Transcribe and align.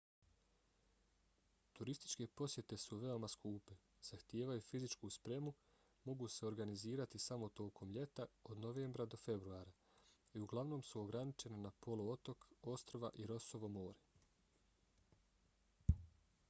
turističke 1.79 2.25
posjete 2.39 2.77
su 2.83 2.97
veoma 3.01 3.27
skupe 3.33 3.75
zahtijevaju 4.07 4.63
fizičku 4.69 5.09
spremu 5.15 5.51
mogu 6.09 6.29
se 6.35 6.47
organizirati 6.49 7.21
samo 7.25 7.49
tokom 7.61 7.91
ljeta 7.97 8.25
od 8.53 8.61
novembra 8.67 9.05
do 9.15 9.19
februara 9.27 9.73
i 10.33 10.41
uglavnom 10.47 10.81
su 10.91 11.01
ograničene 11.03 11.61
na 11.67 11.73
poluotok 11.87 12.47
ostrva 12.77 13.13
i 13.25 13.29
rossovo 13.35 13.69
more 13.77 14.01